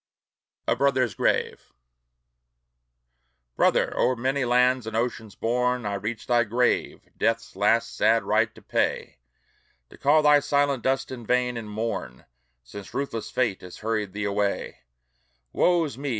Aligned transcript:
A 0.67 0.75
BROTHER'S 0.75 1.13
GRAVE 1.13 1.71
Brother! 3.55 3.93
o'er 3.95 4.15
many 4.15 4.43
lands 4.45 4.87
and 4.87 4.95
oceans 4.97 5.35
borne, 5.35 5.85
I 5.85 5.93
reach 5.93 6.25
thy 6.25 6.43
grave, 6.43 7.07
death's 7.19 7.55
last 7.55 7.95
sad 7.95 8.23
rite 8.23 8.55
to 8.55 8.63
pay; 8.63 9.17
To 9.91 9.99
call 9.99 10.23
thy 10.23 10.39
silent 10.39 10.81
dust 10.81 11.11
in 11.11 11.23
vain, 11.23 11.55
and 11.55 11.69
mourn, 11.69 12.25
Since 12.63 12.95
ruthless 12.95 13.29
fate 13.29 13.61
has 13.61 13.77
hurried 13.77 14.13
thee 14.13 14.23
away: 14.25 14.79
Woe's 15.53 15.99
me! 15.99 16.09